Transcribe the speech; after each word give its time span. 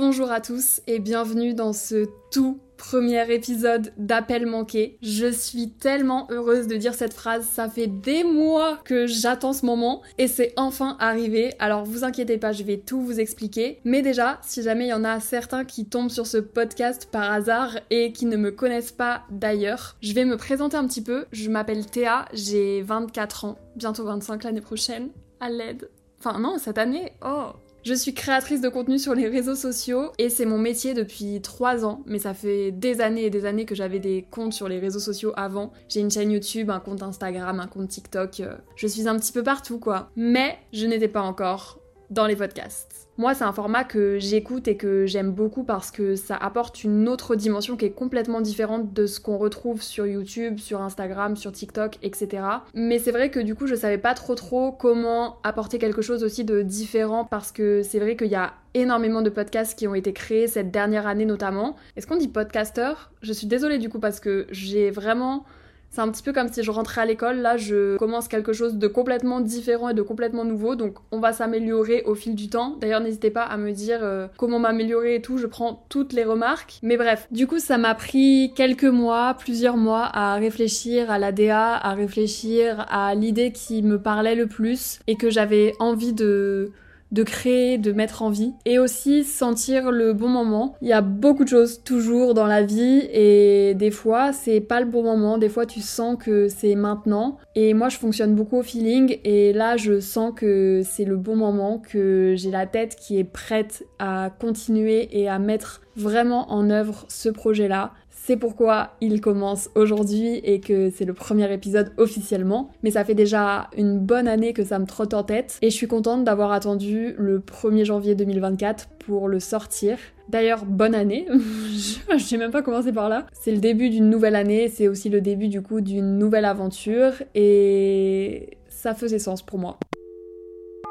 Bonjour 0.00 0.30
à 0.30 0.40
tous 0.40 0.80
et 0.86 1.00
bienvenue 1.00 1.54
dans 1.54 1.72
ce 1.72 2.06
tout 2.30 2.60
premier 2.76 3.34
épisode 3.34 3.92
d'Appel 3.96 4.46
manqué. 4.46 4.96
Je 5.02 5.26
suis 5.26 5.70
tellement 5.70 6.28
heureuse 6.30 6.68
de 6.68 6.76
dire 6.76 6.94
cette 6.94 7.14
phrase, 7.14 7.44
ça 7.44 7.68
fait 7.68 7.88
des 7.88 8.22
mois 8.22 8.78
que 8.84 9.08
j'attends 9.08 9.52
ce 9.52 9.66
moment 9.66 10.02
et 10.16 10.28
c'est 10.28 10.52
enfin 10.56 10.96
arrivé. 11.00 11.52
Alors 11.58 11.84
vous 11.84 12.04
inquiétez 12.04 12.38
pas, 12.38 12.52
je 12.52 12.62
vais 12.62 12.76
tout 12.76 13.00
vous 13.00 13.18
expliquer. 13.18 13.80
Mais 13.84 14.00
déjà, 14.00 14.38
si 14.42 14.62
jamais 14.62 14.84
il 14.84 14.90
y 14.90 14.94
en 14.94 15.02
a 15.02 15.18
certains 15.18 15.64
qui 15.64 15.84
tombent 15.86 16.10
sur 16.10 16.28
ce 16.28 16.38
podcast 16.38 17.08
par 17.10 17.32
hasard 17.32 17.76
et 17.90 18.12
qui 18.12 18.26
ne 18.26 18.36
me 18.36 18.52
connaissent 18.52 18.92
pas 18.92 19.24
d'ailleurs, 19.32 19.96
je 20.00 20.12
vais 20.12 20.24
me 20.24 20.36
présenter 20.36 20.76
un 20.76 20.86
petit 20.86 21.02
peu. 21.02 21.24
Je 21.32 21.50
m'appelle 21.50 21.84
Théa, 21.86 22.26
j'ai 22.32 22.82
24 22.82 23.46
ans, 23.46 23.58
bientôt 23.74 24.04
25 24.04 24.44
l'année 24.44 24.60
prochaine. 24.60 25.08
À 25.40 25.50
l'aide. 25.50 25.90
Enfin 26.20 26.38
non, 26.38 26.56
cette 26.58 26.78
année, 26.78 27.14
oh 27.24 27.50
je 27.84 27.94
suis 27.94 28.14
créatrice 28.14 28.60
de 28.60 28.68
contenu 28.68 28.98
sur 28.98 29.14
les 29.14 29.28
réseaux 29.28 29.54
sociaux 29.54 30.12
et 30.18 30.28
c'est 30.28 30.44
mon 30.44 30.58
métier 30.58 30.94
depuis 30.94 31.40
3 31.40 31.84
ans, 31.84 32.02
mais 32.06 32.18
ça 32.18 32.34
fait 32.34 32.70
des 32.70 33.00
années 33.00 33.24
et 33.24 33.30
des 33.30 33.44
années 33.44 33.64
que 33.64 33.74
j'avais 33.74 33.98
des 33.98 34.26
comptes 34.30 34.52
sur 34.52 34.68
les 34.68 34.78
réseaux 34.78 34.98
sociaux 34.98 35.32
avant. 35.36 35.72
J'ai 35.88 36.00
une 36.00 36.10
chaîne 36.10 36.30
YouTube, 36.30 36.70
un 36.70 36.80
compte 36.80 37.02
Instagram, 37.02 37.60
un 37.60 37.66
compte 37.66 37.88
TikTok, 37.88 38.40
euh, 38.40 38.54
je 38.76 38.86
suis 38.86 39.08
un 39.08 39.16
petit 39.18 39.32
peu 39.32 39.42
partout 39.42 39.78
quoi. 39.78 40.10
Mais 40.16 40.58
je 40.72 40.86
n'étais 40.86 41.08
pas 41.08 41.22
encore 41.22 41.80
dans 42.10 42.26
les 42.26 42.36
podcasts. 42.36 43.08
Moi, 43.18 43.34
c'est 43.34 43.44
un 43.44 43.52
format 43.52 43.82
que 43.82 44.18
j'écoute 44.20 44.68
et 44.68 44.76
que 44.76 45.04
j'aime 45.04 45.32
beaucoup 45.32 45.64
parce 45.64 45.90
que 45.90 46.14
ça 46.14 46.36
apporte 46.36 46.84
une 46.84 47.08
autre 47.08 47.34
dimension 47.34 47.76
qui 47.76 47.84
est 47.84 47.90
complètement 47.90 48.40
différente 48.40 48.92
de 48.92 49.06
ce 49.06 49.18
qu'on 49.18 49.38
retrouve 49.38 49.82
sur 49.82 50.06
YouTube, 50.06 50.58
sur 50.60 50.80
Instagram, 50.80 51.34
sur 51.34 51.50
TikTok, 51.50 51.98
etc. 52.02 52.44
Mais 52.74 53.00
c'est 53.00 53.10
vrai 53.10 53.30
que 53.30 53.40
du 53.40 53.56
coup, 53.56 53.66
je 53.66 53.74
savais 53.74 53.98
pas 53.98 54.14
trop 54.14 54.36
trop 54.36 54.70
comment 54.70 55.38
apporter 55.42 55.78
quelque 55.78 56.00
chose 56.00 56.22
aussi 56.22 56.44
de 56.44 56.62
différent 56.62 57.24
parce 57.24 57.50
que 57.50 57.82
c'est 57.82 57.98
vrai 57.98 58.16
qu'il 58.16 58.28
y 58.28 58.36
a 58.36 58.54
énormément 58.74 59.20
de 59.20 59.30
podcasts 59.30 59.76
qui 59.76 59.88
ont 59.88 59.96
été 59.96 60.12
créés 60.12 60.46
cette 60.46 60.70
dernière 60.70 61.08
année 61.08 61.24
notamment. 61.24 61.74
Est-ce 61.96 62.06
qu'on 62.06 62.16
dit 62.16 62.28
podcaster 62.28 62.92
Je 63.22 63.32
suis 63.32 63.48
désolée 63.48 63.78
du 63.78 63.88
coup 63.88 63.98
parce 63.98 64.20
que 64.20 64.46
j'ai 64.50 64.92
vraiment 64.92 65.44
c'est 65.90 66.00
un 66.00 66.08
petit 66.10 66.22
peu 66.22 66.32
comme 66.32 66.52
si 66.52 66.62
je 66.62 66.70
rentrais 66.70 67.00
à 67.00 67.04
l'école, 67.06 67.38
là 67.38 67.56
je 67.56 67.96
commence 67.96 68.28
quelque 68.28 68.52
chose 68.52 68.76
de 68.76 68.86
complètement 68.86 69.40
différent 69.40 69.88
et 69.88 69.94
de 69.94 70.02
complètement 70.02 70.44
nouveau, 70.44 70.76
donc 70.76 70.96
on 71.10 71.18
va 71.18 71.32
s'améliorer 71.32 72.02
au 72.04 72.14
fil 72.14 72.34
du 72.34 72.48
temps. 72.48 72.76
D'ailleurs 72.80 73.00
n'hésitez 73.00 73.30
pas 73.30 73.42
à 73.42 73.56
me 73.56 73.72
dire 73.72 74.00
euh, 74.02 74.26
comment 74.36 74.58
m'améliorer 74.58 75.16
et 75.16 75.22
tout, 75.22 75.38
je 75.38 75.46
prends 75.46 75.84
toutes 75.88 76.12
les 76.12 76.24
remarques. 76.24 76.78
Mais 76.82 76.96
bref, 76.96 77.26
du 77.30 77.46
coup 77.46 77.58
ça 77.58 77.78
m'a 77.78 77.94
pris 77.94 78.52
quelques 78.54 78.84
mois, 78.84 79.34
plusieurs 79.34 79.76
mois 79.76 80.08
à 80.12 80.34
réfléchir 80.34 81.10
à 81.10 81.18
la 81.18 81.32
DA, 81.32 81.74
à 81.74 81.94
réfléchir 81.94 82.86
à 82.90 83.14
l'idée 83.14 83.52
qui 83.52 83.82
me 83.82 84.00
parlait 84.00 84.34
le 84.34 84.46
plus 84.46 85.00
et 85.06 85.16
que 85.16 85.30
j'avais 85.30 85.74
envie 85.78 86.12
de 86.12 86.72
de 87.12 87.22
créer, 87.22 87.78
de 87.78 87.92
mettre 87.92 88.22
en 88.22 88.30
vie 88.30 88.52
et 88.64 88.78
aussi 88.78 89.24
sentir 89.24 89.90
le 89.90 90.12
bon 90.12 90.28
moment. 90.28 90.74
Il 90.82 90.88
y 90.88 90.92
a 90.92 91.00
beaucoup 91.00 91.44
de 91.44 91.48
choses 91.48 91.82
toujours 91.82 92.34
dans 92.34 92.46
la 92.46 92.62
vie 92.62 93.08
et 93.12 93.74
des 93.74 93.90
fois 93.90 94.32
c'est 94.32 94.60
pas 94.60 94.80
le 94.80 94.86
bon 94.86 95.02
moment, 95.02 95.38
des 95.38 95.48
fois 95.48 95.66
tu 95.66 95.80
sens 95.80 96.16
que 96.18 96.48
c'est 96.48 96.74
maintenant 96.74 97.38
et 97.54 97.74
moi 97.74 97.88
je 97.88 97.96
fonctionne 97.96 98.34
beaucoup 98.34 98.58
au 98.58 98.62
feeling 98.62 99.18
et 99.24 99.52
là 99.52 99.76
je 99.76 100.00
sens 100.00 100.32
que 100.34 100.82
c'est 100.84 101.04
le 101.04 101.16
bon 101.16 101.36
moment, 101.36 101.78
que 101.78 102.34
j'ai 102.36 102.50
la 102.50 102.66
tête 102.66 102.96
qui 102.96 103.18
est 103.18 103.24
prête 103.24 103.84
à 103.98 104.30
continuer 104.38 105.08
et 105.18 105.28
à 105.28 105.38
mettre 105.38 105.82
vraiment 105.96 106.52
en 106.52 106.70
œuvre 106.70 107.04
ce 107.08 107.28
projet-là. 107.28 107.92
C'est 108.24 108.36
pourquoi 108.36 108.90
il 109.00 109.22
commence 109.22 109.70
aujourd'hui 109.74 110.36
et 110.44 110.60
que 110.60 110.90
c'est 110.90 111.06
le 111.06 111.14
premier 111.14 111.50
épisode 111.50 111.92
officiellement. 111.96 112.70
Mais 112.82 112.90
ça 112.90 113.04
fait 113.04 113.14
déjà 113.14 113.70
une 113.74 113.98
bonne 113.98 114.28
année 114.28 114.52
que 114.52 114.64
ça 114.64 114.78
me 114.78 114.84
trotte 114.84 115.14
en 115.14 115.22
tête 115.22 115.58
et 115.62 115.70
je 115.70 115.74
suis 115.74 115.86
contente 115.86 116.24
d'avoir 116.24 116.52
attendu 116.52 117.14
le 117.16 117.38
1er 117.40 117.84
janvier 117.84 118.14
2024 118.14 118.88
pour 118.98 119.28
le 119.28 119.40
sortir. 119.40 119.96
D'ailleurs, 120.28 120.66
bonne 120.66 120.94
année. 120.94 121.26
je 121.32 122.18
sais 122.18 122.36
même 122.36 122.50
pas 122.50 122.60
commencer 122.60 122.92
par 122.92 123.08
là. 123.08 123.26
C'est 123.32 123.52
le 123.52 123.58
début 123.58 123.88
d'une 123.88 124.10
nouvelle 124.10 124.36
année, 124.36 124.68
c'est 124.68 124.88
aussi 124.88 125.08
le 125.08 125.22
début 125.22 125.48
du 125.48 125.62
coup 125.62 125.80
d'une 125.80 126.18
nouvelle 126.18 126.44
aventure 126.44 127.14
et 127.34 128.58
ça 128.68 128.94
faisait 128.94 129.18
sens 129.18 129.42
pour 129.42 129.58
moi 129.58 129.78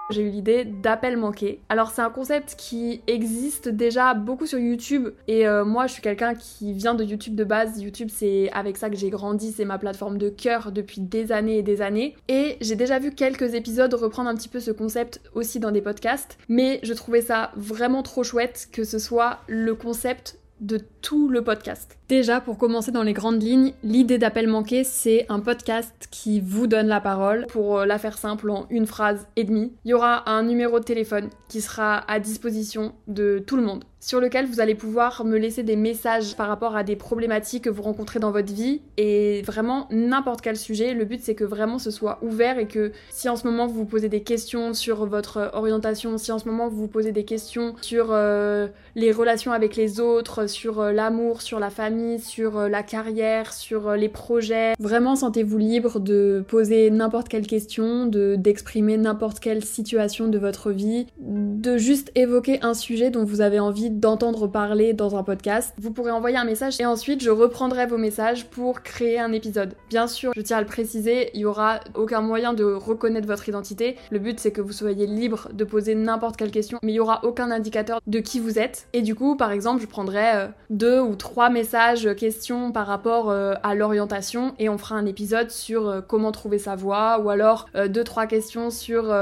j'ai 0.09 0.21
eu 0.21 0.29
l'idée 0.29 0.65
d'appel 0.65 1.17
manqué. 1.17 1.59
Alors 1.69 1.91
c'est 1.91 2.01
un 2.01 2.09
concept 2.09 2.55
qui 2.57 3.01
existe 3.07 3.69
déjà 3.69 4.13
beaucoup 4.13 4.45
sur 4.45 4.59
YouTube 4.59 5.09
et 5.27 5.47
euh, 5.47 5.65
moi 5.65 5.87
je 5.87 5.93
suis 5.93 6.01
quelqu'un 6.01 6.33
qui 6.33 6.73
vient 6.73 6.95
de 6.95 7.03
YouTube 7.03 7.35
de 7.35 7.43
base. 7.43 7.81
YouTube 7.81 8.09
c'est 8.11 8.49
avec 8.53 8.77
ça 8.77 8.89
que 8.89 8.95
j'ai 8.95 9.09
grandi, 9.09 9.51
c'est 9.51 9.65
ma 9.65 9.77
plateforme 9.77 10.17
de 10.17 10.29
cœur 10.29 10.71
depuis 10.71 11.01
des 11.01 11.31
années 11.31 11.57
et 11.57 11.63
des 11.63 11.81
années. 11.81 12.15
Et 12.27 12.57
j'ai 12.61 12.75
déjà 12.75 12.99
vu 12.99 13.11
quelques 13.11 13.53
épisodes 13.53 13.93
reprendre 13.93 14.29
un 14.29 14.35
petit 14.35 14.49
peu 14.49 14.59
ce 14.59 14.71
concept 14.71 15.21
aussi 15.33 15.59
dans 15.59 15.71
des 15.71 15.81
podcasts, 15.81 16.37
mais 16.47 16.79
je 16.83 16.93
trouvais 16.93 17.21
ça 17.21 17.51
vraiment 17.55 18.03
trop 18.03 18.23
chouette 18.23 18.69
que 18.71 18.83
ce 18.83 18.99
soit 18.99 19.39
le 19.47 19.75
concept 19.75 20.39
de 20.61 20.79
tout 21.01 21.29
le 21.29 21.43
podcast. 21.43 21.97
Déjà, 22.09 22.41
pour 22.41 22.57
commencer 22.57 22.91
dans 22.91 23.03
les 23.03 23.13
grandes 23.13 23.41
lignes, 23.41 23.73
l'idée 23.83 24.17
d'appel 24.17 24.47
manqué, 24.47 24.83
c'est 24.83 25.25
un 25.29 25.39
podcast 25.39 26.07
qui 26.09 26.39
vous 26.39 26.67
donne 26.67 26.87
la 26.87 27.01
parole. 27.01 27.45
Pour 27.47 27.79
euh, 27.79 27.85
la 27.85 27.99
faire 27.99 28.17
simple, 28.17 28.49
en 28.49 28.65
une 28.69 28.87
phrase 28.87 29.27
et 29.35 29.43
demie, 29.43 29.73
il 29.85 29.91
y 29.91 29.93
aura 29.93 30.29
un 30.29 30.43
numéro 30.43 30.79
de 30.79 30.85
téléphone 30.85 31.29
qui 31.47 31.61
sera 31.61 31.99
à 32.09 32.19
disposition 32.19 32.93
de 33.07 33.43
tout 33.45 33.55
le 33.55 33.63
monde, 33.63 33.83
sur 33.99 34.19
lequel 34.19 34.45
vous 34.45 34.59
allez 34.59 34.75
pouvoir 34.75 35.25
me 35.25 35.37
laisser 35.37 35.63
des 35.63 35.75
messages 35.75 36.35
par 36.35 36.47
rapport 36.47 36.75
à 36.75 36.83
des 36.83 36.95
problématiques 36.95 37.63
que 37.63 37.69
vous 37.69 37.81
rencontrez 37.81 38.19
dans 38.19 38.31
votre 38.31 38.53
vie 38.53 38.81
et 38.97 39.41
vraiment 39.41 39.87
n'importe 39.91 40.41
quel 40.41 40.55
sujet. 40.55 40.93
Le 40.93 41.05
but, 41.05 41.21
c'est 41.21 41.35
que 41.35 41.43
vraiment 41.43 41.79
ce 41.79 41.91
soit 41.91 42.19
ouvert 42.21 42.59
et 42.59 42.67
que 42.67 42.91
si 43.09 43.27
en 43.27 43.35
ce 43.35 43.47
moment 43.47 43.65
vous 43.65 43.73
vous 43.73 43.85
posez 43.85 44.09
des 44.09 44.21
questions 44.21 44.73
sur 44.73 45.05
votre 45.05 45.51
orientation, 45.53 46.17
si 46.17 46.31
en 46.31 46.39
ce 46.39 46.47
moment 46.47 46.67
vous 46.67 46.77
vous 46.77 46.87
posez 46.87 47.11
des 47.11 47.25
questions 47.25 47.75
sur 47.81 48.09
euh, 48.11 48.67
les 48.95 49.11
relations 49.11 49.51
avec 49.51 49.75
les 49.75 49.99
autres, 49.99 50.47
sur 50.47 50.79
euh, 50.79 50.91
l'amour, 50.91 51.41
sur 51.41 51.59
la 51.59 51.69
famille, 51.69 52.19
sur 52.19 52.57
euh, 52.57 52.69
la 52.69 52.83
carrière, 52.83 53.51
sur 53.51 53.93
les 53.93 54.09
projets. 54.09 54.73
Vraiment, 54.79 55.15
sentez-vous 55.15 55.57
libre 55.57 55.99
de 55.99 56.43
poser 56.47 56.91
n'importe 56.91 57.29
quelle 57.29 57.47
question, 57.47 58.05
de 58.05 58.35
d'exprimer 58.37 58.97
n'importe 58.97 59.39
quelle 59.39 59.63
situation 59.63 60.27
de 60.27 60.37
votre 60.37 60.71
vie, 60.71 61.07
de 61.19 61.77
juste 61.77 62.11
évoquer 62.15 62.59
un 62.61 62.73
sujet 62.73 63.09
dont 63.09 63.23
vous 63.23 63.41
avez 63.41 63.59
envie 63.59 63.86
d'entendre 63.89 64.47
parler 64.47 64.93
dans 64.93 65.15
un 65.15 65.23
podcast, 65.23 65.73
vous 65.79 65.91
pourrez 65.91 66.11
envoyer 66.11 66.37
un 66.37 66.45
message 66.45 66.79
et 66.79 66.85
ensuite 66.85 67.21
je 67.23 67.29
reprendrai 67.29 67.85
vos 67.85 67.97
messages 67.97 68.45
pour 68.45 68.81
créer 68.81 69.19
un 69.19 69.31
épisode. 69.31 69.73
Bien 69.89 70.07
sûr, 70.07 70.31
je 70.35 70.41
tiens 70.41 70.57
à 70.57 70.61
le 70.61 70.67
préciser, 70.67 71.31
il 71.33 71.41
y 71.41 71.45
aura 71.45 71.79
aucun 71.95 72.21
moyen 72.21 72.53
de 72.53 72.63
reconnaître 72.63 73.27
votre 73.27 73.47
identité. 73.47 73.97
Le 74.11 74.19
but 74.19 74.39
c'est 74.39 74.51
que 74.51 74.61
vous 74.61 74.71
soyez 74.71 75.07
libre 75.07 75.49
de 75.53 75.63
poser 75.63 75.95
n'importe 75.95 76.37
quelle 76.37 76.51
question, 76.51 76.79
mais 76.83 76.91
il 76.91 76.95
y 76.95 76.99
aura 76.99 77.23
aucun 77.23 77.51
indicateur 77.51 77.99
de 78.05 78.19
qui 78.19 78.39
vous 78.39 78.59
êtes. 78.59 78.87
Et 78.93 79.01
du 79.01 79.15
coup, 79.15 79.35
par 79.35 79.51
exemple, 79.51 79.81
je 79.81 79.87
prendrai 79.87 80.35
euh, 80.35 80.47
deux 80.69 80.99
ou 80.99 81.15
trois 81.15 81.49
messages, 81.49 82.15
questions 82.15 82.71
par 82.71 82.87
rapport 82.87 83.29
euh, 83.29 83.53
à 83.63 83.75
l'orientation 83.75 84.53
et 84.59 84.69
on 84.69 84.77
fera 84.77 84.95
un 84.95 85.05
épisode 85.05 85.51
sur 85.51 85.87
euh, 85.87 86.01
comment 86.01 86.31
trouver 86.31 86.59
sa 86.59 86.75
voie 86.75 87.19
ou 87.19 87.29
alors 87.29 87.67
deux 87.89 88.03
trois 88.03 88.27
questions 88.27 88.69
sur 88.69 89.15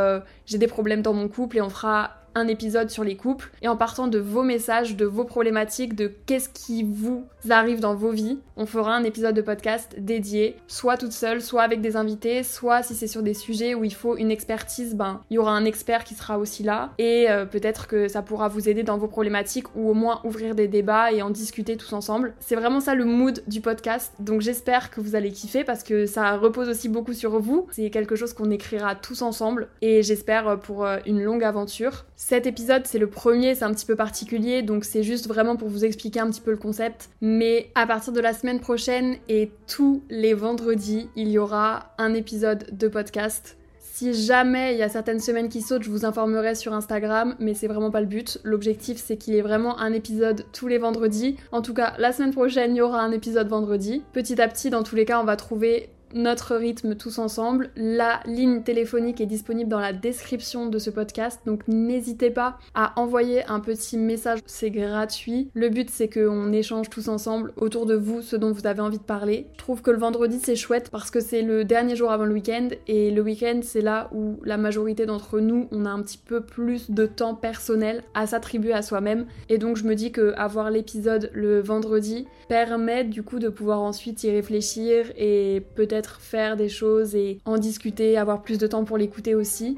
j'ai 0.46 0.58
des 0.58 0.68
problèmes 0.68 1.02
dans 1.02 1.14
mon 1.14 1.28
couple 1.28 1.58
et 1.58 1.62
on 1.62 1.70
fera 1.70 2.12
un 2.36 2.48
épisode 2.48 2.90
sur 2.90 3.04
les 3.04 3.16
couples 3.16 3.50
et 3.62 3.68
en 3.68 3.78
partant 3.78 4.08
de 4.08 4.20
vos 4.20 4.44
messages, 4.44 4.96
de 4.96 5.06
vos 5.06 5.24
problématiques, 5.24 5.96
de 5.96 6.12
qu'est-ce 6.26 6.50
qui 6.50 6.84
vous 6.84 7.26
arrive 7.50 7.80
dans 7.80 7.96
vos 7.96 8.12
vies, 8.12 8.40
on 8.58 8.66
fera 8.66 8.96
un 8.96 9.04
épisode 9.04 9.36
de 9.36 9.42
podcast 9.42 9.96
dédié, 9.98 10.58
soit 10.68 10.98
toute 10.98 11.12
seule, 11.12 11.42
soit 11.42 11.62
avec 11.62 11.82
des 11.82 11.96
invités, 11.96 12.44
soit 12.44 12.84
si 12.84 12.96
c'est 12.96 13.08
sur 13.08 13.24
des 13.24 13.34
sujets 13.34 13.74
où 13.74 13.84
il 13.84 13.94
faut 13.94 14.18
une 14.18 14.32
expertise, 14.32 14.96
ben 14.96 15.22
il 15.30 15.36
y 15.36 15.38
aura 15.38 15.54
un 15.54 15.66
expert 15.66 16.04
qui 16.04 16.14
sera 16.14 16.38
aussi 16.38 16.64
là 16.64 16.92
et 16.98 17.30
euh, 17.30 17.46
peut-être 17.46 17.88
que 17.88 18.08
ça 18.08 18.22
pourra 18.22 18.48
vous 18.48 18.68
aider 18.68 18.84
dans 18.84 18.98
vos 18.98 19.08
problématiques 19.08 19.74
ou 19.76 19.90
au 19.90 19.94
moins 19.94 20.22
ouvrir 20.24 20.56
des 20.56 20.68
débats 20.68 21.12
et 21.12 21.22
en 21.22 21.30
discuter 21.30 21.78
tous 21.78 21.94
ensemble. 21.94 22.34
C'est 22.40 22.56
vraiment 22.56 22.80
ça 22.80 22.96
le 22.96 23.06
mood 23.06 23.44
du 23.48 23.62
podcast, 23.62 24.14
donc 24.20 24.42
j'espère 24.42 24.92
que 24.92 25.00
vous 25.00 25.16
allez 25.16 25.32
kiffer 25.32 25.64
parce 25.64 25.84
que 25.84 26.06
ça 26.06 26.38
repose 26.38 26.68
aussi 26.68 26.90
beaucoup 26.90 27.14
sur 27.14 27.40
vous. 27.40 27.68
C'est 27.72 27.90
quelque 27.90 28.16
chose 28.16 28.34
qu'on 28.34 28.52
écrira 28.52 28.96
tous 28.96 29.22
ensemble 29.22 29.68
et 29.82 30.04
j'espère 30.04 30.60
pour 30.60 30.86
euh, 30.86 30.98
une 31.06 31.24
longue 31.24 31.44
aventure. 31.44 32.06
Cet 32.28 32.48
épisode, 32.48 32.88
c'est 32.88 32.98
le 32.98 33.06
premier, 33.06 33.54
c'est 33.54 33.66
un 33.66 33.72
petit 33.72 33.86
peu 33.86 33.96
particulier, 33.96 34.64
donc 34.64 34.84
c'est 34.84 35.04
juste 35.04 35.28
vraiment 35.28 35.58
pour 35.58 35.70
vous 35.70 35.86
expliquer 35.86 36.22
un 36.22 36.32
petit 36.32 36.42
peu 36.42 36.50
le 36.50 36.58
concept. 36.58 37.12
Mais 37.22 37.70
à 37.76 37.86
partir 37.86 38.14
de 38.14 38.20
la 38.20 38.34
semaine 38.34 38.60
prochaine 38.60 39.18
et 39.30 39.52
tous 39.68 40.02
les 40.10 40.34
vendredis, 40.34 41.08
il 41.16 41.30
y 41.30 41.38
aura 41.38 41.94
un 42.00 42.16
épisode 42.16 42.66
de 42.72 42.88
podcast. 42.88 43.58
Si 43.78 44.16
jamais 44.16 44.74
il 44.74 44.80
y 44.80 44.82
a 44.82 44.90
certaines 44.90 45.20
semaines 45.20 45.50
qui 45.50 45.62
sautent, 45.62 45.84
je 45.84 45.92
vous 45.92 46.04
informerai 46.04 46.56
sur 46.56 46.74
Instagram, 46.74 47.36
mais 47.38 47.54
c'est 47.54 47.68
vraiment 47.68 47.92
pas 47.92 48.02
le 48.02 48.08
but. 48.08 48.40
L'objectif 48.44 48.98
c'est 48.98 49.18
qu'il 49.18 49.36
y 49.36 49.38
ait 49.38 49.44
vraiment 49.44 49.78
un 49.78 49.94
épisode 49.94 50.48
tous 50.52 50.68
les 50.68 50.80
vendredis. 50.80 51.38
En 51.52 51.62
tout 51.62 51.76
cas, 51.76 51.94
la 52.00 52.12
semaine 52.12 52.34
prochaine, 52.34 52.74
il 52.74 52.80
y 52.80 52.82
aura 52.82 53.02
un 53.02 53.12
épisode 53.12 53.50
vendredi. 53.50 54.02
Petit 54.14 54.42
à 54.42 54.48
petit, 54.48 54.72
dans 54.72 54.82
tous 54.82 54.96
les 54.96 55.06
cas, 55.06 55.22
on 55.22 55.26
va 55.26 55.36
trouver 55.36 55.90
notre 56.16 56.56
rythme 56.56 56.96
tous 56.96 57.20
ensemble. 57.20 57.70
La 57.76 58.22
ligne 58.26 58.64
téléphonique 58.64 59.20
est 59.20 59.26
disponible 59.26 59.70
dans 59.70 59.80
la 59.80 59.94
description 59.94 60.68
de 60.68 60.80
ce 60.80 60.90
podcast, 60.90 61.42
donc 61.46 61.68
n'hésitez 61.68 62.32
pas 62.32 62.58
à 62.74 63.00
envoyer 63.00 63.46
un 63.48 63.60
petit 63.60 63.98
message, 63.98 64.40
c'est 64.46 64.72
gratuit. 64.72 65.50
Le 65.54 65.70
but 65.70 65.90
c'est 65.90 66.10
qu'on 66.10 66.54
échange 66.54 66.90
tous 66.90 67.10
ensemble 67.10 67.52
autour 67.58 67.86
de 67.86 67.96
vous 67.96 68.22
ce 68.22 68.38
dont 68.38 68.54
vous 68.54 68.66
avez 68.66 68.80
envie 68.82 68.98
de 68.98 69.04
parler. 69.04 69.48
Je 69.54 69.58
trouve 69.58 69.82
que 69.82 69.92
le 69.92 69.98
vendredi 69.98 70.40
c'est 70.42 70.56
chouette 70.56 70.90
parce 70.90 71.12
que 71.12 71.20
c'est 71.20 71.42
le 71.42 71.66
dernier 71.66 71.98
jour 71.98 72.12
avant 72.12 72.26
le 72.26 72.34
week-end 72.34 72.70
et 72.88 73.12
le 73.12 73.22
week-end 73.22 73.60
c'est 73.62 73.82
là 73.82 74.10
où 74.14 74.40
la 74.44 74.58
majorité 74.58 75.06
d'entre 75.06 75.40
nous 75.42 75.68
on 75.72 75.86
a 75.86 75.90
un 75.90 76.02
petit 76.02 76.18
peu 76.18 76.40
plus 76.40 76.90
de 76.90 77.06
temps 77.06 77.36
personnel 77.36 78.04
à 78.14 78.26
s'attribuer 78.26 78.72
à 78.72 78.82
soi-même 78.82 79.26
et 79.50 79.58
donc 79.58 79.76
je 79.76 79.84
me 79.84 79.96
dis 79.96 80.14
que 80.14 80.34
avoir 80.38 80.72
l'épisode 80.72 81.30
le 81.34 81.60
vendredi 81.60 82.26
permet 82.48 83.04
du 83.04 83.22
coup 83.22 83.40
de 83.40 83.50
pouvoir 83.50 83.82
ensuite 83.82 84.24
y 84.24 84.32
réfléchir 84.32 85.12
et 85.18 85.62
peut-être 85.76 86.05
faire 86.08 86.56
des 86.56 86.70
choses 86.70 87.16
et 87.16 87.40
en 87.46 87.58
discuter, 87.58 88.18
avoir 88.18 88.42
plus 88.42 88.58
de 88.58 88.68
temps 88.68 88.84
pour 88.84 88.98
l'écouter 88.98 89.36
aussi. 89.36 89.78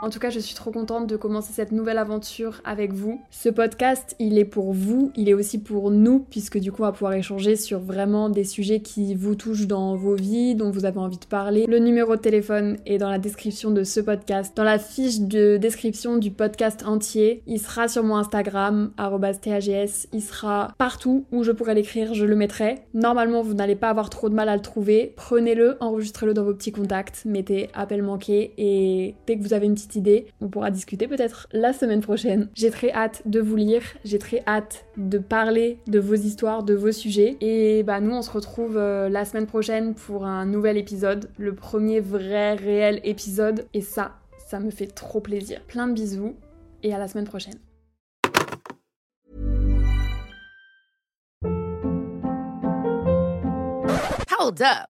En 0.00 0.10
tout 0.10 0.20
cas, 0.20 0.30
je 0.30 0.38
suis 0.38 0.54
trop 0.54 0.70
contente 0.70 1.08
de 1.08 1.16
commencer 1.16 1.52
cette 1.52 1.72
nouvelle 1.72 1.98
aventure 1.98 2.60
avec 2.64 2.92
vous. 2.92 3.20
Ce 3.32 3.48
podcast, 3.48 4.14
il 4.20 4.38
est 4.38 4.44
pour 4.44 4.72
vous, 4.72 5.10
il 5.16 5.28
est 5.28 5.34
aussi 5.34 5.58
pour 5.58 5.90
nous, 5.90 6.20
puisque 6.30 6.56
du 6.58 6.70
coup, 6.70 6.82
on 6.82 6.86
va 6.86 6.92
pouvoir 6.92 7.14
échanger 7.14 7.56
sur 7.56 7.80
vraiment 7.80 8.28
des 8.28 8.44
sujets 8.44 8.78
qui 8.78 9.16
vous 9.16 9.34
touchent 9.34 9.66
dans 9.66 9.96
vos 9.96 10.14
vies, 10.14 10.54
dont 10.54 10.70
vous 10.70 10.84
avez 10.84 10.98
envie 10.98 11.18
de 11.18 11.24
parler. 11.24 11.66
Le 11.66 11.80
numéro 11.80 12.14
de 12.14 12.20
téléphone 12.20 12.76
est 12.86 12.98
dans 12.98 13.10
la 13.10 13.18
description 13.18 13.72
de 13.72 13.82
ce 13.82 13.98
podcast, 13.98 14.56
dans 14.56 14.62
la 14.62 14.78
fiche 14.78 15.18
de 15.18 15.56
description 15.56 16.16
du 16.16 16.30
podcast 16.30 16.84
entier. 16.86 17.42
Il 17.48 17.58
sera 17.58 17.88
sur 17.88 18.04
mon 18.04 18.16
Instagram, 18.16 18.92
TAGS, 18.96 20.06
il 20.12 20.22
sera 20.22 20.74
partout 20.78 21.24
où 21.32 21.42
je 21.42 21.50
pourrais 21.50 21.74
l'écrire, 21.74 22.14
je 22.14 22.24
le 22.24 22.36
mettrai. 22.36 22.84
Normalement, 22.94 23.42
vous 23.42 23.54
n'allez 23.54 23.76
pas 23.76 23.90
avoir 23.90 24.10
trop 24.10 24.28
de 24.28 24.34
mal 24.34 24.48
à 24.48 24.54
le 24.54 24.62
trouver. 24.62 25.12
Prenez-le, 25.16 25.76
enregistrez-le 25.80 26.34
dans 26.34 26.44
vos 26.44 26.54
petits 26.54 26.72
contacts, 26.72 27.24
mettez 27.24 27.68
appel 27.74 28.04
manqué 28.04 28.52
et 28.58 29.16
dès 29.26 29.36
que 29.36 29.42
vous 29.42 29.54
avez 29.54 29.66
une 29.66 29.74
idée. 29.94 30.26
On 30.40 30.48
pourra 30.48 30.70
discuter 30.70 31.08
peut-être 31.08 31.48
la 31.52 31.72
semaine 31.72 32.00
prochaine. 32.00 32.48
J'ai 32.54 32.70
très 32.70 32.92
hâte 32.92 33.22
de 33.26 33.40
vous 33.40 33.56
lire, 33.56 33.82
j'ai 34.04 34.18
très 34.18 34.42
hâte 34.46 34.84
de 34.96 35.18
parler 35.18 35.78
de 35.86 35.98
vos 35.98 36.14
histoires, 36.14 36.62
de 36.62 36.74
vos 36.74 36.92
sujets. 36.92 37.36
Et 37.40 37.82
bah 37.82 38.00
nous 38.00 38.14
on 38.14 38.22
se 38.22 38.30
retrouve 38.30 38.76
euh, 38.76 39.08
la 39.08 39.24
semaine 39.24 39.46
prochaine 39.46 39.94
pour 39.94 40.24
un 40.24 40.46
nouvel 40.46 40.76
épisode, 40.76 41.30
le 41.38 41.54
premier 41.54 42.00
vrai 42.00 42.54
réel 42.54 43.00
épisode. 43.04 43.66
Et 43.74 43.80
ça, 43.80 44.16
ça 44.48 44.60
me 44.60 44.70
fait 44.70 44.86
trop 44.86 45.20
plaisir. 45.20 45.60
Plein 45.66 45.88
de 45.88 45.92
bisous 45.92 46.34
et 46.82 46.94
à 46.94 46.98
la 46.98 47.08
semaine 47.08 47.26
prochaine. 47.26 47.54